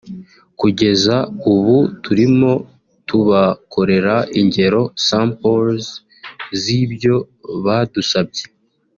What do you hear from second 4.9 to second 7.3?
(samples) z’ibyo